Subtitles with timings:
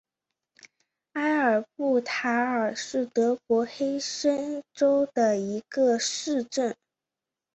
[1.13, 6.75] 埃尔布塔尔是德国黑森州的一个市镇。